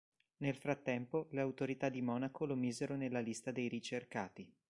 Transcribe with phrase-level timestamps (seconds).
[0.37, 4.51] Nel frattempo, le autorità di Monaco lo misero nella lista dei ricercati.